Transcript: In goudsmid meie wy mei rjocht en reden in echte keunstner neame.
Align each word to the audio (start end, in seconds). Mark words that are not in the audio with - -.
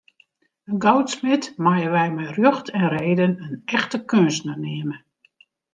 In 0.69 0.77
goudsmid 0.85 1.43
meie 1.65 1.89
wy 1.95 2.05
mei 2.15 2.29
rjocht 2.35 2.67
en 2.79 2.87
reden 2.95 3.33
in 3.47 3.55
echte 3.75 3.97
keunstner 4.09 4.57
neame. 4.63 4.97